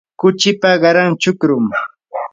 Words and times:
kuchipa 0.19 0.69
qaran 0.81 1.11
chukrumi. 1.21 1.77